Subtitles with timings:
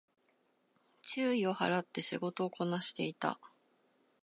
[1.03, 3.39] 注意を払って仕事をこなしていた